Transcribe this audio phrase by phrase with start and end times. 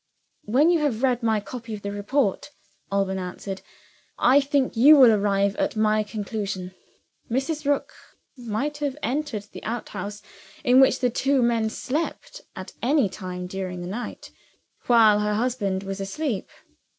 [0.45, 2.49] "When you have read my copy of the report,"
[2.91, 3.61] Alban answered,
[4.17, 6.73] "I think you will arrive at my conclusion.
[7.29, 7.67] Mrs.
[7.67, 7.93] Rook
[8.35, 10.23] might have entered the outhouse
[10.63, 14.31] in which the two men slept, at any time during the night,
[14.87, 16.49] while her husband was asleep.